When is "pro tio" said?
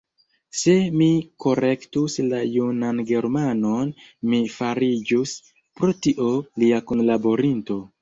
5.79-6.35